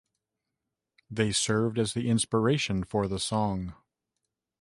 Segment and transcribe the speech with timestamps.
[1.11, 3.75] They served as the inspiration for the song.